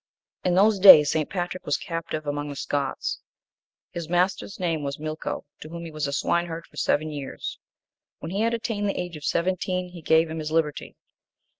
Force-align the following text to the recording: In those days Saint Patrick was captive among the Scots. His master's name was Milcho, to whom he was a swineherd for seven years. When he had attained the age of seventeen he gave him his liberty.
In 0.43 0.55
those 0.55 0.79
days 0.79 1.11
Saint 1.11 1.29
Patrick 1.29 1.63
was 1.63 1.77
captive 1.77 2.25
among 2.25 2.49
the 2.49 2.55
Scots. 2.55 3.19
His 3.91 4.09
master's 4.09 4.59
name 4.59 4.81
was 4.81 4.97
Milcho, 4.97 5.45
to 5.59 5.69
whom 5.69 5.85
he 5.85 5.91
was 5.91 6.07
a 6.07 6.11
swineherd 6.11 6.65
for 6.65 6.77
seven 6.77 7.11
years. 7.11 7.59
When 8.17 8.31
he 8.31 8.41
had 8.41 8.55
attained 8.55 8.89
the 8.89 8.99
age 8.99 9.15
of 9.15 9.23
seventeen 9.23 9.89
he 9.89 10.01
gave 10.01 10.27
him 10.27 10.39
his 10.39 10.51
liberty. 10.51 10.95